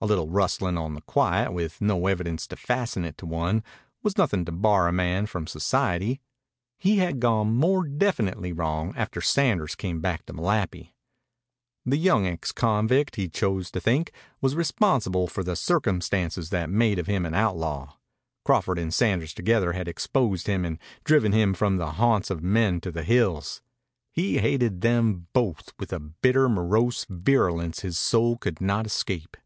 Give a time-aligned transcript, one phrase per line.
[0.00, 3.64] A little rustling on the quiet, with no evidence to fasten it on one,
[4.02, 6.20] was nothing to bar a man from society.
[6.78, 10.92] He had gone more definitely wrong after Sanders came back to Malapi.
[11.86, 16.98] The young ex convict, he chose to think, was responsible for the circumstances that made
[16.98, 17.94] of him an outlaw.
[18.44, 22.78] Crawford and Sanders together had exposed him and driven him from the haunts of men
[22.82, 23.62] to the hills.
[24.12, 29.38] He hated them both with a bitter, morose virulence his soul could not escape.